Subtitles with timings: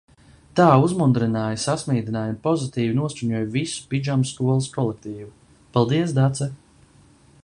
[0.59, 5.31] Tā uzmundrināja, sasmīdināja un pozitīvi noskaņoja visu pidžamskolas kolektīvu.
[5.77, 6.49] Paldies, Dace!